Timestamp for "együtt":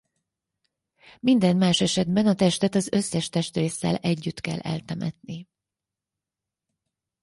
3.95-4.41